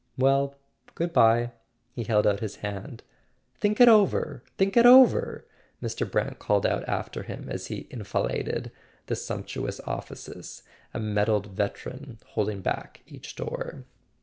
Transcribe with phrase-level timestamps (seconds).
[0.17, 0.55] "Well,
[0.95, 1.51] good bye."
[1.93, 3.03] He held out his hand.
[3.59, 5.45] "Think it over—think it over,"
[5.79, 6.09] Mr.
[6.09, 8.71] Brant called out after him as he enfiladed
[9.05, 13.85] the sumptuous offices, a medalled veteran holding back each door.